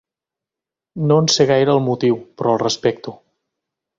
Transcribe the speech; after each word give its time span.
No 1.09 1.17
en 1.23 1.29
sé 1.33 1.45
gaire 1.51 1.75
el 1.75 1.83
motiu, 1.89 2.19
però 2.41 2.57
el 2.57 2.61
respecto. 2.65 3.17